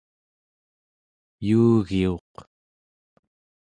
[1.47, 2.33] yuugiuq